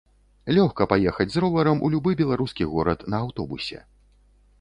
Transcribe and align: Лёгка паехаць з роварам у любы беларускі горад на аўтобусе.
Лёгка 0.57 0.85
паехаць 0.93 1.27
з 1.33 1.43
роварам 1.45 1.83
у 1.87 1.89
любы 1.95 2.15
беларускі 2.21 2.67
горад 2.73 3.05
на 3.15 3.21
аўтобусе. 3.27 3.79